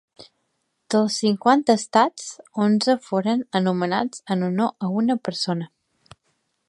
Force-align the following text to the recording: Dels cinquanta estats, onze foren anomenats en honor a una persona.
Dels 0.93 1.17
cinquanta 1.23 1.75
estats, 1.81 2.31
onze 2.65 2.95
foren 3.09 3.45
anomenats 3.61 4.25
en 4.37 4.49
honor 4.49 4.73
a 4.89 4.91
una 5.03 5.19
persona. 5.31 5.71